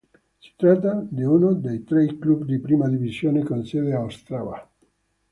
Si 0.39 0.53
tratta 0.55 1.05
di 1.07 1.21
uno 1.21 1.53
dei 1.53 1.83
tre 1.83 2.17
club 2.17 2.45
di 2.45 2.57
prima 2.59 2.89
divisione 2.89 3.43
con 3.43 3.63
sede 3.63 3.93
a 3.93 4.01
Ostrava. 4.01 4.67